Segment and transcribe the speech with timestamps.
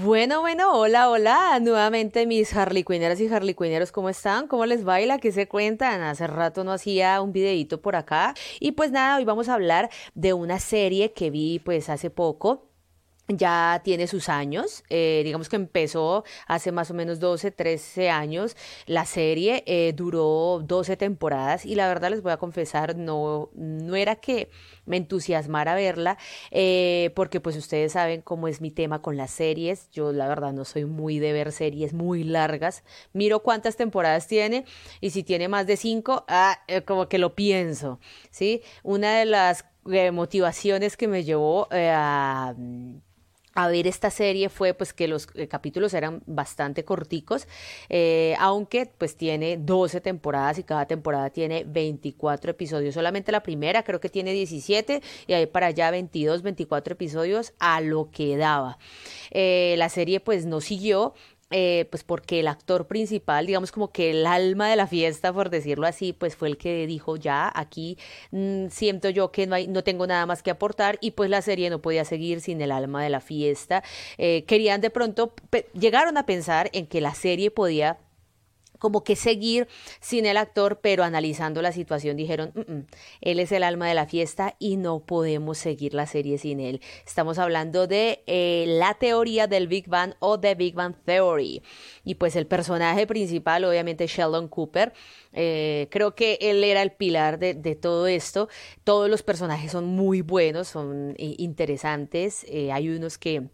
[0.00, 4.46] Bueno, bueno, hola, hola, nuevamente mis Harley Quinneras y Harley Quinneros, ¿cómo están?
[4.46, 5.18] ¿Cómo les baila?
[5.18, 6.02] ¿Qué se cuentan?
[6.02, 8.34] Hace rato no hacía un videito por acá.
[8.60, 12.67] Y pues nada, hoy vamos a hablar de una serie que vi pues hace poco
[13.28, 18.56] ya tiene sus años, eh, digamos que empezó hace más o menos 12, 13 años,
[18.86, 23.96] la serie eh, duró 12 temporadas y la verdad les voy a confesar, no, no
[23.96, 24.50] era que
[24.86, 26.16] me entusiasmara verla,
[26.50, 30.54] eh, porque pues ustedes saben cómo es mi tema con las series, yo la verdad
[30.54, 34.64] no soy muy de ver series muy largas, miro cuántas temporadas tiene
[35.02, 38.62] y si tiene más de 5, ah, como que lo pienso, ¿sí?
[38.82, 39.66] Una de las
[40.12, 42.54] motivaciones que me llevó a
[43.54, 47.48] a ver esta serie fue pues que los eh, capítulos eran bastante corticos,
[47.88, 52.94] eh, aunque pues tiene 12 temporadas y cada temporada tiene 24 episodios.
[52.94, 57.80] Solamente la primera creo que tiene 17 y ahí para allá 22, 24 episodios a
[57.80, 58.78] lo que daba.
[59.30, 61.14] Eh, la serie pues no siguió,
[61.50, 65.50] eh, pues porque el actor principal, digamos como que el alma de la fiesta, por
[65.50, 67.96] decirlo así, pues fue el que dijo ya, aquí
[68.32, 71.42] mm, siento yo que no, hay, no tengo nada más que aportar y pues la
[71.42, 73.82] serie no podía seguir sin el alma de la fiesta.
[74.18, 75.32] Eh, querían de pronto,
[75.72, 77.98] llegaron a pensar en que la serie podía
[78.78, 79.68] como que seguir
[80.00, 82.86] sin el actor, pero analizando la situación dijeron, mm, mm,
[83.20, 86.80] él es el alma de la fiesta y no podemos seguir la serie sin él.
[87.06, 91.62] Estamos hablando de eh, la teoría del Big Bang o The Big Bang Theory.
[92.04, 94.92] Y pues el personaje principal, obviamente Sheldon Cooper,
[95.32, 98.48] eh, creo que él era el pilar de, todo esto.
[98.84, 102.46] Todos los personajes son muy buenos, son eh, interesantes.
[102.72, 103.48] hay unos que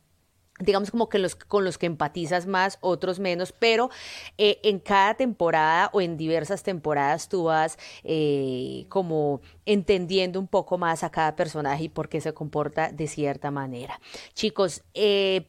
[0.61, 3.91] digamos como que los con los que empatizas más, otros menos, pero
[4.39, 10.79] eh, en cada temporada o en diversas temporadas tú vas eh, como entendiendo un poco
[10.79, 14.01] más a cada personaje y por qué se comporta de cierta manera.
[14.35, 15.49] Chicos, eh,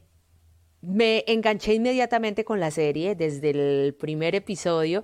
[0.81, 5.03] me enganché inmediatamente con la serie desde el primer episodio,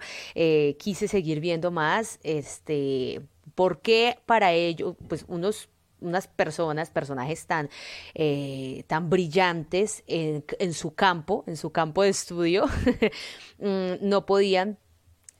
[0.78, 3.22] quise seguir viendo más, este,
[3.56, 5.71] porque para ello, pues unos
[6.02, 7.70] unas personas, personajes tan,
[8.14, 12.66] eh, tan brillantes en, en, su campo, en su campo de estudio,
[13.60, 14.78] mm, no podían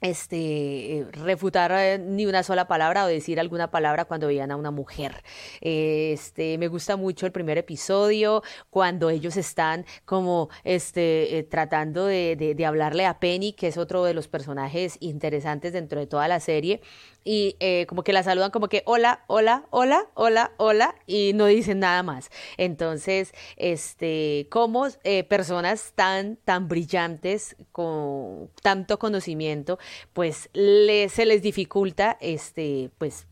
[0.02, 4.56] este, eh, refutar eh, ni una sola palabra o decir alguna palabra cuando veían a
[4.56, 5.22] una mujer.
[5.60, 12.62] Este, me gusta mucho el primer episodio, cuando ellos están como este, eh, tratando de,
[12.66, 16.80] hablarle a Penny, que es otro de los personajes interesantes dentro de toda la serie,
[17.24, 21.78] y como que la saludan como que hola, hola, hola, hola, hola, y no dicen
[21.78, 22.30] nada más.
[22.56, 24.88] Entonces, este, como
[25.28, 29.78] personas tan, tan brillantes, con tanto conocimiento,
[30.12, 33.26] pues se les dificulta este, pues,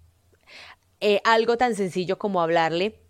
[1.01, 3.01] eh, algo tan sencillo como hablarle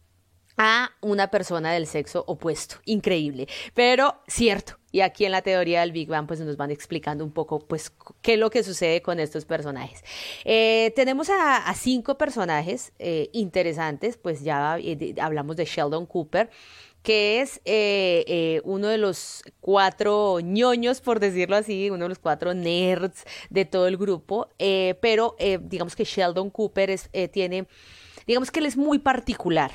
[0.57, 2.77] a una persona del sexo opuesto.
[2.85, 4.79] Increíble, pero cierto.
[4.93, 7.93] Y aquí en la teoría del Big Bang pues nos van explicando un poco pues
[8.21, 10.03] qué es lo que sucede con estos personajes.
[10.45, 14.79] Eh, tenemos a, cinco personajes eh, interesantes, pues ya
[15.21, 16.51] hablamos de Sheldon Cooper,
[17.03, 22.19] que es eh, eh, uno de los cuatro ñoños, por decirlo así, uno de los
[22.19, 27.67] cuatro nerds de todo el grupo, eh, pero digamos que Sheldon Cooper es, tiene,
[28.27, 29.73] digamos que él es muy particular.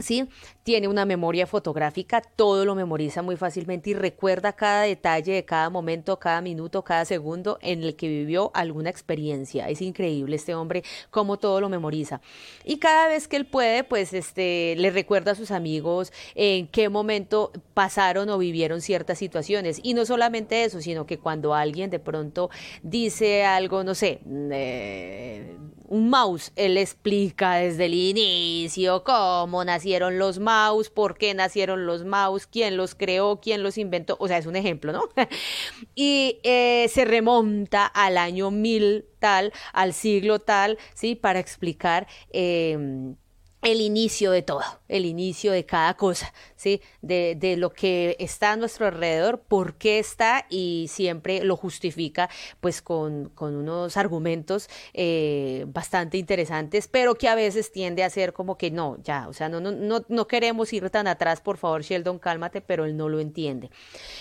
[0.00, 0.28] ¿Sí?
[0.62, 5.70] Tiene una memoria fotográfica, todo lo memoriza muy fácilmente y recuerda cada detalle de cada
[5.70, 9.68] momento, cada minuto, cada segundo en el que vivió alguna experiencia.
[9.68, 12.20] Es increíble este hombre cómo todo lo memoriza.
[12.64, 16.88] Y cada vez que él puede, pues este le recuerda a sus amigos en qué
[16.88, 19.80] momento pasaron o vivieron ciertas situaciones.
[19.82, 22.50] Y no solamente eso, sino que cuando alguien de pronto
[22.82, 24.20] dice algo, no sé,
[24.52, 25.56] eh,
[25.88, 32.04] un mouse, él explica desde el inicio cómo nacieron los mouse, por qué nacieron los
[32.04, 35.04] mouse, quién los creó, quién los inventó, o sea, es un ejemplo, ¿no?
[35.94, 41.14] y eh, se remonta al año mil tal, al siglo tal, ¿sí?
[41.14, 42.06] Para explicar...
[42.30, 43.14] Eh,
[43.62, 46.80] el inicio de todo, el inicio de cada cosa, ¿sí?
[47.02, 52.30] De, de, lo que está a nuestro alrededor, por qué está y siempre lo justifica
[52.60, 58.32] pues con, con unos argumentos eh, bastante interesantes, pero que a veces tiende a ser
[58.32, 61.58] como que no, ya, o sea, no, no, no, no queremos ir tan atrás, por
[61.58, 63.70] favor, Sheldon, cálmate, pero él no lo entiende.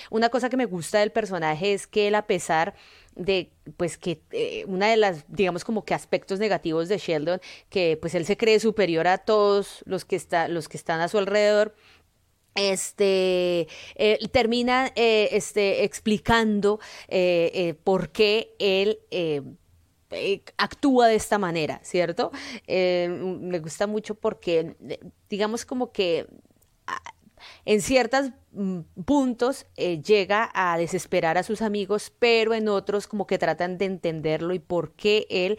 [0.10, 2.76] Una cosa que me gusta del personaje es que él a pesar
[3.20, 7.98] de pues que eh, una de las digamos como que aspectos negativos de Sheldon que
[8.00, 11.18] pues él se cree superior a todos los que está, los que están a su
[11.18, 11.76] alrededor
[12.56, 16.80] este eh, termina eh, este explicando
[17.84, 19.00] por qué él
[20.58, 22.32] actúa de esta manera, ¿cierto?
[22.68, 24.76] me gusta mucho porque,
[25.30, 26.26] digamos como que
[27.66, 33.28] en ciertos mm, puntos eh, llega a desesperar a sus amigos, pero en otros como
[33.28, 35.58] que tratan de entenderlo y por qué él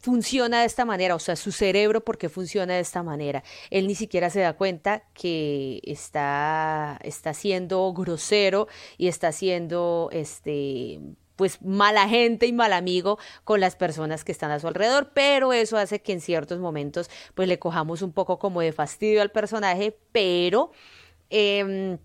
[0.00, 3.42] funciona de esta manera, o sea, su cerebro por qué funciona de esta manera.
[3.70, 8.68] Él ni siquiera se da cuenta que está, está siendo grosero
[8.98, 11.00] y está siendo este
[11.36, 15.52] pues mala gente y mal amigo con las personas que están a su alrededor, pero
[15.52, 19.30] eso hace que en ciertos momentos pues le cojamos un poco como de fastidio al
[19.30, 20.72] personaje, pero...
[21.30, 21.98] Em,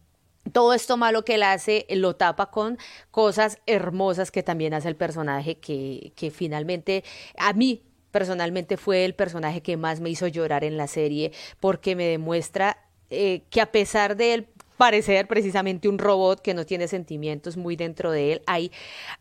[0.51, 2.79] todo esto malo que él hace lo tapa con
[3.11, 7.03] cosas hermosas que también hace el personaje que, que finalmente
[7.37, 11.95] a mí personalmente fue el personaje que más me hizo llorar en la serie porque
[11.95, 12.77] me demuestra
[13.09, 14.47] eh, que a pesar de él
[14.81, 18.71] parecer precisamente un robot que no tiene sentimientos muy dentro de él, hay,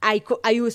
[0.00, 0.22] hay,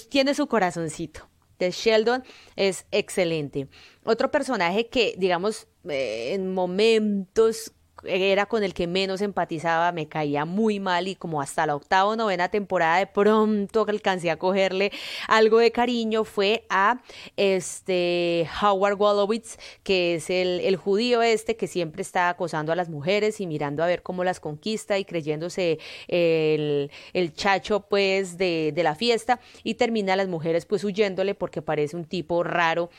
[0.09, 1.27] tiene su corazoncito.
[1.57, 2.23] De Sheldon
[2.55, 3.67] es excelente.
[4.03, 7.73] Otro personaje que, digamos, eh, en momentos
[8.03, 12.09] era con el que menos empatizaba, me caía muy mal y como hasta la octava
[12.09, 14.91] o novena temporada de pronto alcancé a cogerle
[15.27, 17.01] algo de cariño fue a
[17.37, 23.39] este Howard Wolowitz, que es el, judío este que siempre está acosando a las mujeres
[23.39, 28.83] y mirando a ver cómo las conquista y creyéndose el, el chacho pues de, de
[28.83, 29.39] la fiesta.
[29.63, 32.89] Y termina a las mujeres pues huyéndole porque parece un tipo raro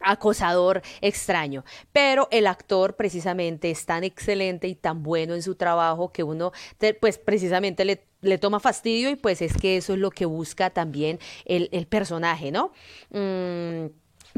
[0.00, 6.12] acosador extraño, pero el actor precisamente es tan excelente y tan bueno en su trabajo
[6.12, 6.52] que uno
[7.00, 10.70] pues precisamente le, le toma fastidio y pues es que eso es lo que busca
[10.70, 12.72] también el, el personaje, ¿no?
[13.10, 13.86] Mm,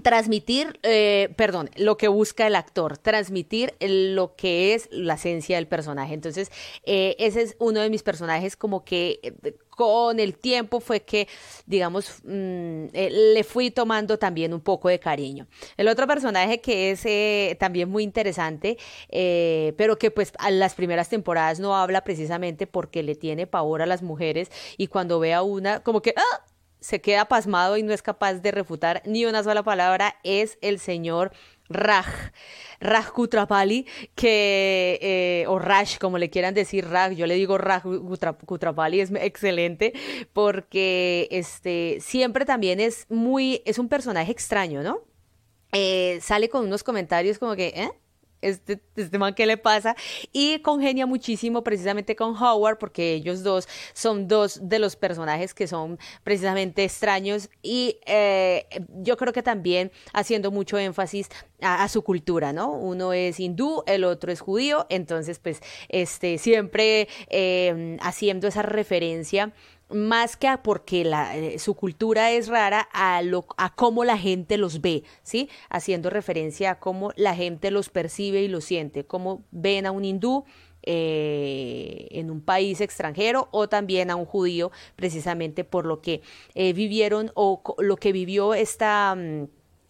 [0.02, 5.66] transmitir, eh, perdón, lo que busca el actor, transmitir lo que es la esencia del
[5.66, 6.14] personaje.
[6.14, 6.50] Entonces,
[6.84, 11.28] eh, ese es uno de mis personajes como que eh, con el tiempo fue que,
[11.66, 15.46] digamos, mm, le fui tomando también un poco de cariño.
[15.76, 18.76] El otro personaje que es también muy interesante,
[19.76, 23.86] pero que pues a las primeras temporadas no habla precisamente porque le tiene pavor a
[23.86, 26.12] las mujeres y cuando ve a una, como que...
[26.16, 26.57] ¡ah!
[26.80, 30.78] Se queda pasmado y no es capaz de refutar ni una sola palabra es el
[30.78, 31.32] señor
[31.68, 32.32] Raj,
[32.80, 37.82] Raj Kutrapali, que, eh, o Raj, como le quieran decir Raj, yo le digo Raj
[38.46, 39.92] Kutrapali, es excelente,
[40.32, 45.00] porque este, siempre también es muy, es un personaje extraño, ¿no?
[45.72, 47.90] Eh, sale con unos comentarios como que, ¿eh?
[48.42, 49.96] Este, este man qué le pasa
[50.32, 55.66] y congenia muchísimo precisamente con Howard porque ellos dos son dos de los personajes que
[55.66, 58.66] son precisamente extraños y eh,
[59.02, 61.28] yo creo que también haciendo mucho énfasis
[61.60, 62.70] a, su cultura, ¿no?
[62.70, 69.52] Uno es hindú, el otro es judío, entonces pues este siempre eh, haciendo esa referencia
[69.90, 74.18] más que a porque la, eh, su cultura es rara, a, lo, a cómo la
[74.18, 75.48] gente los ve, ¿sí?
[75.70, 80.04] Haciendo referencia a cómo la gente los percibe y los siente, cómo ven a un
[80.04, 80.44] hindú
[80.82, 86.22] eh, en un país extranjero o también a un judío, precisamente por lo que
[86.54, 89.14] eh, vivieron o lo que vivió esta...
[89.16, 89.48] Mm,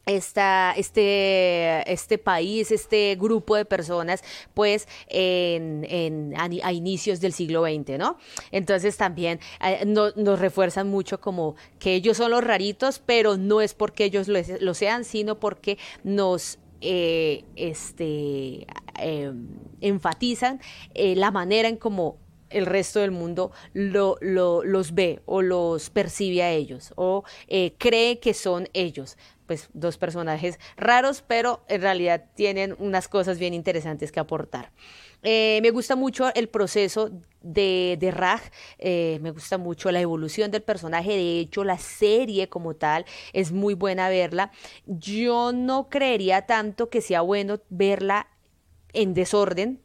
[0.09, 4.23] esta, este, este país, este grupo de personas,
[4.55, 8.19] pues en, a, inicios del siglo XX, ¿no?
[8.51, 13.75] Entonces también eh, nos refuerzan mucho como que ellos son los raritos, pero no es
[13.75, 18.67] porque ellos lo, sean, sino porque nos eh, este,
[18.99, 19.49] em,
[19.81, 20.61] enfatizan
[20.95, 22.17] eh, la manera en cómo
[22.51, 27.25] el resto del mundo lo, lo, los ve o los percibe a ellos o
[27.79, 29.17] cree que son ellos
[29.49, 34.71] pues dos personajes raros, pero en realidad tienen unas cosas bien interesantes que aportar.
[35.23, 38.43] Eh, me gusta mucho el proceso de, de Raj,
[38.79, 43.51] eh, me gusta mucho la evolución del personaje, de hecho la serie como tal es
[43.51, 44.53] muy buena verla.
[44.87, 48.29] Yo no creería tanto que sea bueno verla
[48.93, 49.81] en desorden,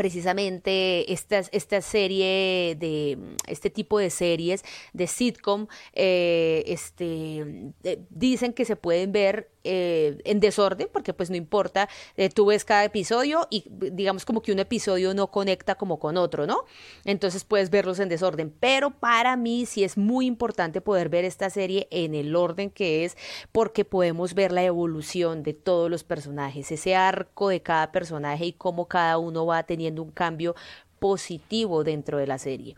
[0.00, 4.64] precisamente esta, esta serie de este tipo de series
[4.94, 7.74] de sitcom eh, este
[8.08, 12.64] dicen que se pueden ver eh, en desorden, porque pues no importa, eh, tú ves
[12.64, 16.64] cada episodio y digamos como que un episodio no conecta como con otro, ¿no?
[17.04, 21.50] Entonces puedes verlos en desorden, pero para mí sí es muy importante poder ver esta
[21.50, 23.18] serie en el orden que es,
[23.52, 28.52] porque podemos ver la evolución de todos los personajes, ese arco de cada personaje y
[28.54, 30.54] cómo cada uno va teniendo un cambio
[30.98, 32.76] positivo dentro de la serie.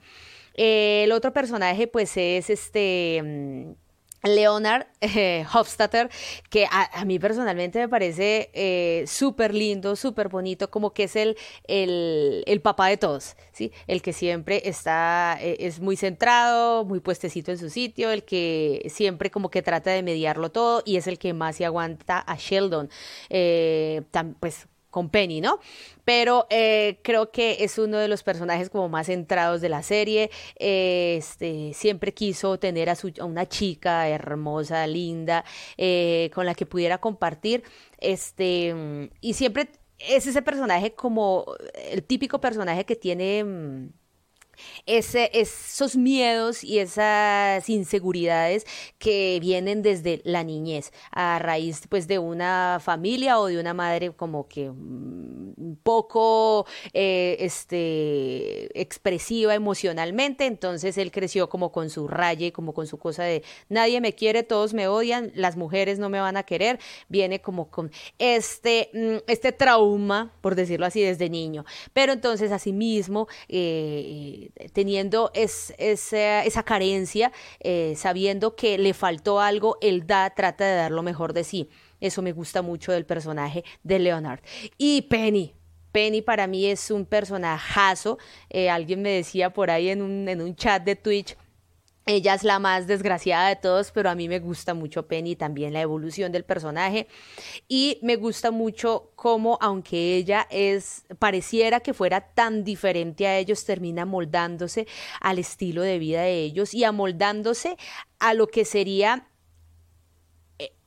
[0.55, 3.73] Eh, el otro personaje pues es este mm,
[4.23, 6.09] Leonard eh, Hofstadter,
[6.49, 11.37] que a, mí personalmente me parece eh, súper lindo, súper bonito, como que es el,
[11.67, 13.73] el, papá de todos, ¿sí?
[13.87, 18.87] El que siempre está, eh, es muy centrado, muy puestecito en su sitio, el que
[18.95, 22.37] siempre como que trata de mediarlo todo y es el que más se aguanta a
[22.37, 22.91] Sheldon.
[24.41, 25.59] pues con Penny, ¿no?
[26.05, 30.31] Pero eh, creo que es uno de los personajes como más centrados de la serie.
[30.57, 35.45] Este, siempre quiso tener a, su, a una chica hermosa, linda,
[35.77, 37.65] eh, con la que pudiera compartir.
[37.99, 41.47] Este, y siempre es ese personaje como
[41.91, 43.89] el típico personaje que tiene mm,
[44.87, 48.67] ese, esos miedos y esas inseguridades
[48.99, 54.13] que vienen desde la niñez, a raíz pues de una familia o de una madre
[54.13, 55.32] como que mm,
[55.83, 62.87] poco eh, este, expresiva emocionalmente, entonces él creció como con su raya y como con
[62.87, 66.43] su cosa de nadie me quiere, todos me odian, las mujeres no me van a
[66.43, 66.79] querer,
[67.09, 73.29] viene como con este, mm, este trauma, por decirlo así, desde niño, pero entonces asimismo
[73.49, 80.77] eh, teniendo es, esa carencia, eh, sabiendo que le faltó algo, él da, trata de
[80.77, 81.69] dar lo mejor de sí.
[82.03, 84.41] Eso me gusta mucho del personaje de Leonard.
[84.77, 85.55] Y Penny,
[85.93, 88.19] Penny para mí es un personajazo.
[88.51, 91.37] Eh, alguien me decía por ahí en un, en un chat de Twitch
[92.05, 95.73] ella es la más desgraciada de todos, pero a mí me gusta mucho Penny también
[95.73, 97.07] la evolución del personaje
[97.69, 103.65] y me gusta mucho cómo aunque ella es pareciera que fuera tan diferente a ellos,
[103.65, 104.89] termina moldándose
[105.21, 107.77] al estilo de vida de ellos y amoldándose
[108.19, 109.29] a lo que sería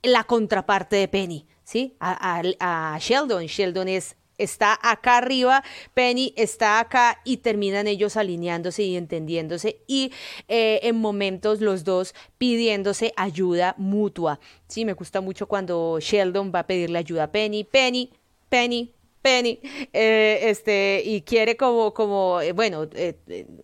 [0.06, 1.96] la contraparte de Penny, ¿sí?
[2.00, 3.46] A, a Sheldon.
[3.46, 10.12] Sheldon es está acá arriba, Penny está acá y terminan ellos alineándose y entendiéndose y
[10.48, 14.40] eh, en momentos los dos pidiéndose ayuda mutua.
[14.68, 18.12] Sí, me gusta mucho cuando Sheldon va a pedirle ayuda a Penny, Penny,
[18.50, 18.95] Penny,
[19.26, 19.60] Penny,
[19.92, 22.88] eh, este, y quiere como, como, eh, bueno,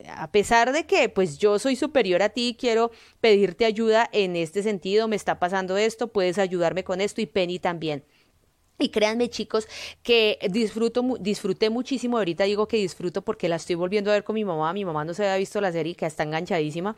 [0.10, 2.90] a pesar de que pues yo soy superior a ti, quiero
[3.20, 7.60] pedirte ayuda en este sentido, me está pasando esto, puedes ayudarme con esto y Penny
[7.60, 8.04] también.
[8.80, 9.68] Y créanme chicos
[10.02, 14.34] que disfruto, disfruté muchísimo, ahorita digo que disfruto porque la estoy volviendo a ver con
[14.34, 16.96] mi mamá, mi mamá no se había visto la serie que está enganchadísima.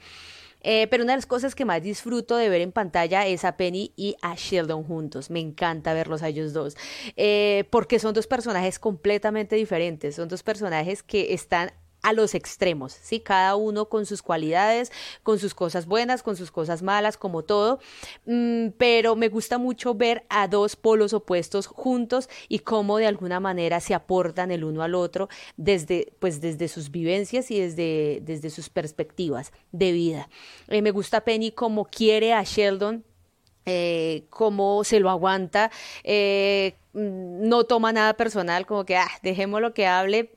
[0.64, 3.58] Eh, pero una de las cosas que más disfruto de ver en pantalla es a
[3.58, 5.30] Penny y a Sheldon juntos.
[5.30, 6.76] Me encanta verlos a ellos dos.
[7.16, 10.16] Eh, porque son dos personajes completamente diferentes.
[10.16, 11.72] Son dos personajes que están
[12.04, 13.20] a los extremos, ¿sí?
[13.20, 14.92] Cada uno con sus cualidades,
[15.24, 17.80] con sus cosas buenas, con sus cosas malas, como todo.
[18.26, 23.40] Mm, pero me gusta mucho ver a dos polos opuestos juntos y cómo de alguna
[23.40, 28.50] manera se aportan el uno al otro desde, pues, desde sus vivencias y desde, desde
[28.50, 30.30] sus perspectivas de vida.
[30.68, 33.04] Eh, me gusta Penny como quiere a Sheldon
[33.66, 35.72] eh, cómo se lo aguanta,
[36.04, 40.34] eh, mm, no toma nada personal, como que ah, dejemos lo que hable,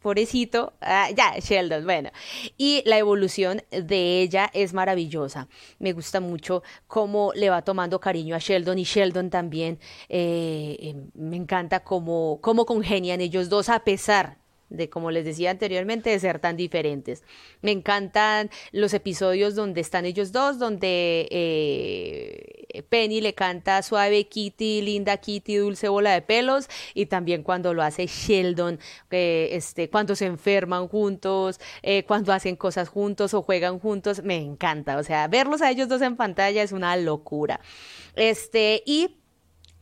[0.00, 2.10] pobrecito, ah, ya, Sheldon, bueno.
[2.56, 5.48] Y la evolución de ella es maravillosa.
[5.78, 9.78] Me gusta mucho cómo le va tomando cariño a Sheldon y Sheldon también.
[10.08, 14.39] Eh, eh, me encanta cómo, cómo congenian ellos dos a pesar
[14.70, 17.22] de como les decía anteriormente, de ser tan diferentes.
[17.60, 24.82] Me encantan los episodios donde están ellos dos, donde eh, Penny le canta suave Kitty,
[24.82, 28.78] linda Kitty, dulce bola de pelos, y también cuando lo hace Sheldon,
[29.10, 34.36] eh, este, cuando se enferman juntos, eh, cuando hacen cosas juntos o juegan juntos, me
[34.36, 34.96] encanta.
[34.98, 37.60] O sea, verlos a ellos dos en pantalla es una locura.
[38.14, 39.19] Este, y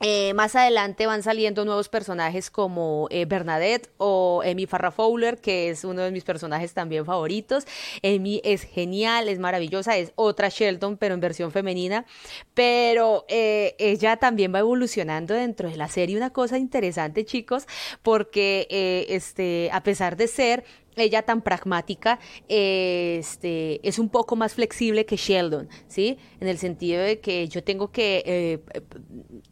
[0.00, 5.70] eh, más adelante van saliendo nuevos personajes como eh, Bernadette o Amy Farrah Fowler, que
[5.70, 7.66] es uno de mis personajes también favoritos.
[8.04, 12.06] Amy es genial, es maravillosa, es otra Sheldon, pero en versión femenina.
[12.54, 16.16] Pero eh, ella también va evolucionando dentro de la serie.
[16.16, 17.66] Una cosa interesante, chicos,
[18.02, 20.64] porque este, a pesar de ser
[21.00, 26.18] ella tan pragmática, este, es un poco más flexible que Sheldon, ¿sí?
[26.40, 28.60] En el sentido de que yo tengo que eh,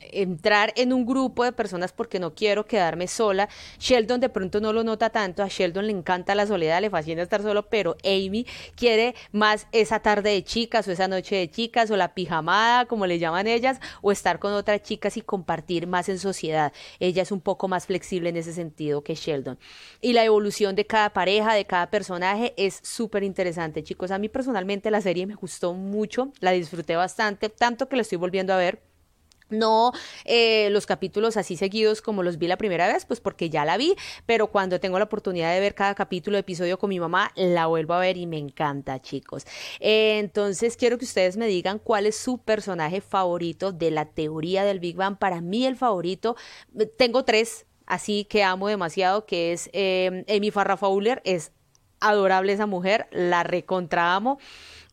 [0.01, 3.49] entrar en un grupo de personas porque no quiero quedarme sola.
[3.79, 7.23] Sheldon de pronto no lo nota tanto, a Sheldon le encanta la soledad, le fascina
[7.23, 11.91] estar solo, pero Amy quiere más esa tarde de chicas o esa noche de chicas
[11.91, 16.09] o la pijamada, como le llaman ellas, o estar con otras chicas y compartir más
[16.09, 16.73] en sociedad.
[17.01, 19.59] Ella es un poco más flexible en ese sentido que Sheldon.
[20.01, 24.11] Y la evolución de cada pareja de cada personaje es súper interesante, chicos.
[24.11, 28.19] A mí personalmente la serie me gustó mucho, la disfruté bastante, tanto que la estoy
[28.19, 28.83] volviendo a ver.
[29.49, 29.93] No
[30.25, 33.77] eh, los capítulos así seguidos como los vi la primera vez, pues porque ya la
[33.77, 37.67] vi, pero cuando tengo la oportunidad de ver cada capítulo, episodio con mi mamá, la
[37.67, 39.45] vuelvo a ver y me encanta, chicos.
[39.79, 44.65] Eh, entonces quiero que ustedes me digan cuál es su personaje favorito de la teoría
[44.65, 45.17] del Big Bang.
[45.17, 46.35] Para mí el favorito,
[46.99, 51.53] tengo tres, así que amo demasiado, que es eh, Amy Farrah Fowler, es
[52.01, 54.39] adorable esa mujer, la recontra amo.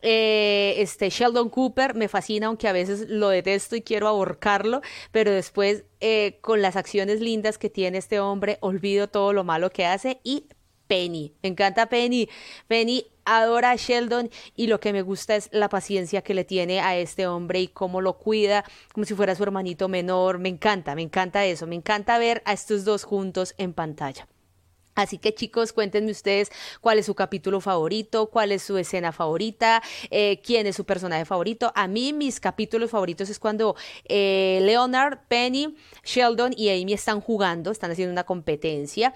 [0.06, 4.82] Eh, este Sheldon Cooper me fascina, aunque a veces lo detesto y quiero ahorcarlo,
[5.12, 9.70] pero después eh, con las acciones lindas que tiene este hombre, olvido todo lo malo
[9.70, 10.48] que hace y
[10.86, 12.28] Penny, me encanta Penny.
[12.68, 16.80] Penny adora a Sheldon y lo que me gusta es la paciencia que le tiene
[16.80, 20.38] a este hombre y cómo lo cuida como si fuera su hermanito menor.
[20.38, 24.28] Me encanta, me encanta eso, me encanta ver a estos dos juntos en pantalla.
[24.94, 29.82] Así que chicos, cuéntenme ustedes cuál es su capítulo favorito, cuál es su escena favorita,
[30.10, 31.72] eh, quién es su personaje favorito.
[31.74, 37.72] A mí mis capítulos favoritos es cuando eh, Leonard, Penny, Sheldon y Amy están jugando,
[37.72, 39.14] están haciendo una competencia.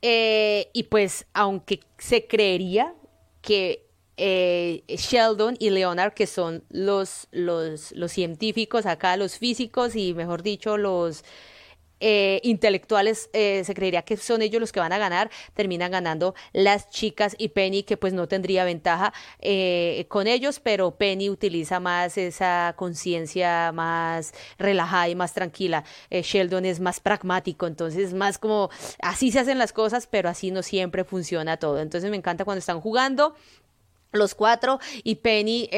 [0.00, 2.94] Eh, y pues aunque se creería
[3.40, 10.42] que Sheldon y Leonard, que son los, los, los científicos acá, los físicos y mejor
[10.42, 11.24] dicho, los
[12.00, 16.34] eh, intelectuales eh, se creería que son ellos los que van a ganar, terminan ganando
[16.52, 21.80] las chicas y Penny que pues no tendría ventaja eh, con ellos, pero Penny utiliza
[21.80, 25.84] más esa conciencia más relajada y más tranquila.
[26.10, 28.70] Sheldon es más pragmático, entonces más como
[29.02, 31.80] así se hacen las cosas, pero así no siempre funciona todo.
[31.80, 33.34] Entonces me encanta cuando están jugando
[34.12, 35.68] los cuatro y Penny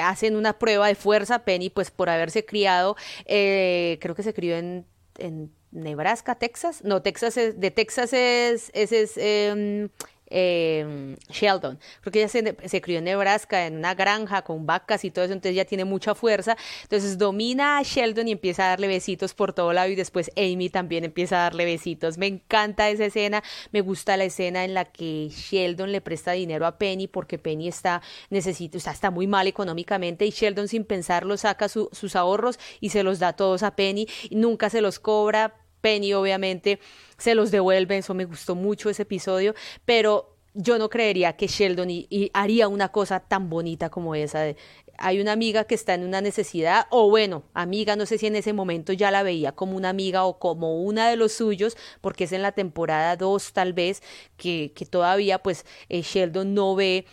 [0.00, 1.40] hacen una prueba de fuerza.
[1.40, 2.96] Penny, pues por haberse criado,
[3.26, 4.86] creo que se crió en
[5.18, 6.82] en Nebraska, Texas.
[6.84, 9.88] No, Texas es, de Texas es, ese es em,
[10.32, 11.78] em, Sheldon.
[12.00, 15.24] Creo que ella se, se, crió en Nebraska, en una granja con vacas y todo
[15.24, 16.56] eso, entonces ya tiene mucha fuerza.
[16.82, 20.70] Entonces domina a Sheldon y empieza a darle besitos por todo lado y después Amy
[20.70, 22.18] también empieza a darle besitos.
[22.18, 26.66] Me encanta esa escena, me gusta la escena en la que Sheldon le presta dinero
[26.66, 30.84] a Penny porque Penny está, necesita, o sea, está muy mal económicamente y Sheldon sin
[30.84, 34.98] pensarlo saca sus ahorros y se los da todos a Penny y nunca se los
[34.98, 35.61] cobra.
[35.82, 36.80] Penny obviamente
[37.18, 41.88] se los devuelve, eso me gustó mucho ese episodio, pero yo no creería que Sheldon
[42.32, 44.54] haría una cosa tan bonita como esa.
[44.98, 48.36] Hay una amiga que está en una necesidad, o bueno, amiga, no sé si en
[48.36, 52.24] ese momento ya la veía como una amiga o como una de los suyos, porque
[52.24, 54.02] es en la temporada 2 tal vez,
[54.36, 57.06] que, que todavía pues eh, Sheldon no ve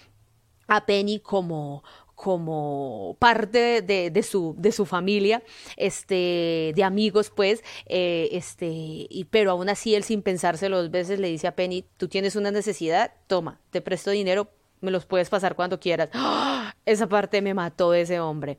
[0.68, 1.84] a Penny como,
[2.22, 5.42] como parte de, su, de su familia,
[5.78, 11.18] este, de amigos, pues, eh, este, y, pero aún así él sin pensárselo dos veces
[11.22, 14.50] le dice a Penny, tú tienes una necesidad, toma, te presto dinero,
[14.82, 16.10] me los puedes pasar cuando quieras.
[16.12, 16.76] ¡Ah!
[16.86, 18.58] Esa parte me mató ese hombre.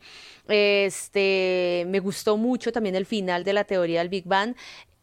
[0.48, 4.54] Este, me gustó mucho también el final de la teoría del Big Bang,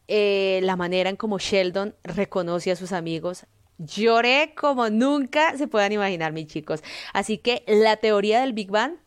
[0.08, 3.46] eh, la manera en como Sheldon reconoce a sus amigos,
[3.78, 6.82] Lloré como nunca se puedan imaginar, mis chicos.
[7.12, 8.98] Así que la teoría del Big Bang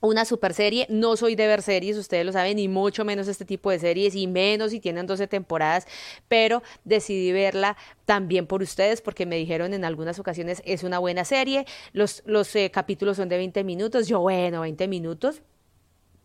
[0.00, 0.86] una super serie.
[0.88, 4.14] No soy de ver series, ustedes lo saben, ni mucho menos este tipo de series,
[4.14, 5.86] y menos si tienen 12 temporadas,
[6.28, 11.24] pero decidí verla también por ustedes porque me dijeron en algunas ocasiones es una buena
[11.24, 11.66] serie.
[11.92, 14.08] Los, los eh, capítulos son de 20 minutos.
[14.08, 15.42] Yo, bueno, 20 minutos.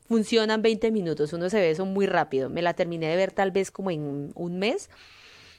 [0.07, 2.49] Funcionan 20 minutos, uno se ve eso muy rápido.
[2.49, 4.89] Me la terminé de ver tal vez como en un mes.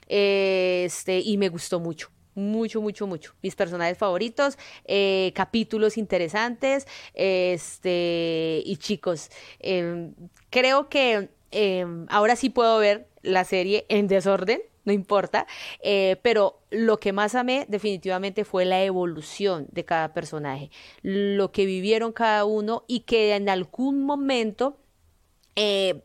[0.07, 3.35] Este, y me gustó mucho mucho, mucho, mucho.
[3.43, 10.15] Mis personajes favoritos, eh, capítulos interesantes, este, y chicos, em,
[10.51, 15.47] creo que em, ahora sí puedo ver la serie en desorden, no importa,
[15.83, 20.71] eh, pero lo que más amé definitivamente fue la evolución de cada personaje,
[21.03, 24.77] lo que vivieron cada uno y que en algún momento
[25.57, 26.03] eh,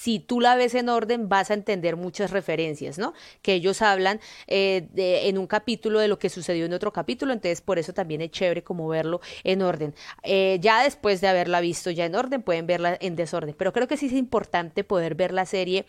[0.00, 3.14] si tú la ves en orden, vas a entender muchas referencias, ¿no?
[3.42, 7.60] Que ellos hablan eh, en un capítulo de lo que sucedió en otro capítulo, entonces
[7.62, 9.96] por eso también es chévere como verlo en orden.
[10.22, 13.88] Eh, ya después de haberla visto ya en orden, pueden verla en desorden, pero creo
[13.88, 15.84] que sí es importante poder ver la serie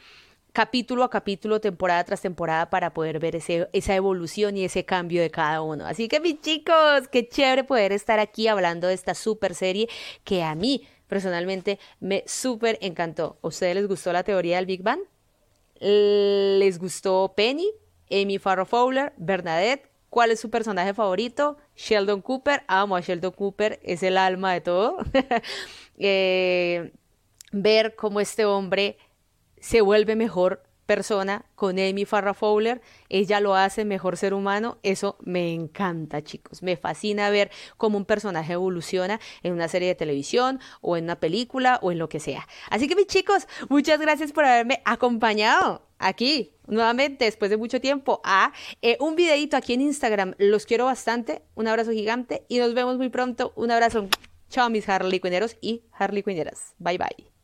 [0.54, 5.22] capítulo a capítulo, temporada tras temporada, para poder ver ese, esa evolución y ese cambio
[5.22, 5.86] de cada uno.
[5.86, 9.88] Así que mis chicos, qué chévere poder estar aquí hablando de esta super serie
[10.24, 13.38] que a mí personalmente me súper encantó.
[13.41, 15.02] ¿A ustedes les gustó la teoría del Big Bang?
[15.82, 17.69] ¿Les gustó Penny,
[18.10, 19.89] Amy Farrow Fowler, Bernadette?
[20.10, 21.58] ¿Cuál es su personaje favorito?
[21.76, 22.63] Sheldon Cooper.
[22.67, 24.98] Amo a Sheldon Cooper, es el alma de todo.
[26.02, 26.93] Eh,
[27.52, 28.98] ver cómo este hombre
[29.60, 35.17] se vuelve mejor persona con Amy Farrah Fowler, ella lo hace mejor ser humano, eso
[35.21, 40.60] me encanta chicos, me fascina ver cómo un personaje evoluciona en una serie de televisión
[40.82, 42.47] o en una película o en lo que sea.
[42.71, 48.19] Así que mis chicos, muchas gracias por haberme acompañado aquí nuevamente después de mucho tiempo
[48.23, 52.73] a eh, un videito aquí en Instagram, los quiero bastante, un abrazo gigante y nos
[52.73, 54.08] vemos muy pronto, un abrazo,
[54.49, 57.38] chao mis Harley Quinneros y Harley Quinneras, bye bye.